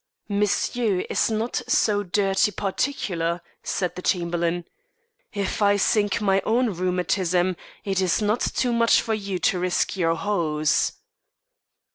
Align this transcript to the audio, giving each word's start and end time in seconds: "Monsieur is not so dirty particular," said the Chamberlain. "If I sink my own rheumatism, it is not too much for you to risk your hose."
"Monsieur 0.29 1.01
is 1.11 1.29
not 1.29 1.61
so 1.67 2.01
dirty 2.01 2.51
particular," 2.51 3.39
said 3.61 3.95
the 3.95 4.01
Chamberlain. 4.01 4.65
"If 5.31 5.61
I 5.61 5.75
sink 5.75 6.19
my 6.19 6.41
own 6.43 6.71
rheumatism, 6.73 7.55
it 7.83 8.01
is 8.01 8.19
not 8.19 8.39
too 8.41 8.73
much 8.73 8.99
for 8.99 9.13
you 9.13 9.37
to 9.37 9.59
risk 9.59 9.95
your 9.95 10.15
hose." 10.15 10.93